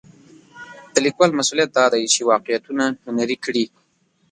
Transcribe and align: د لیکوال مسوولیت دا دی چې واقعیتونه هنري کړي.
د 0.93 0.95
لیکوال 1.05 1.31
مسوولیت 1.37 1.69
دا 1.73 1.85
دی 1.93 2.03
چې 2.13 2.27
واقعیتونه 2.31 2.83
هنري 3.05 3.37
کړي. 3.45 3.65